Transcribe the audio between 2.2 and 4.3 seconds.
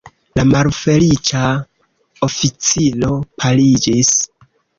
oficiro paliĝis.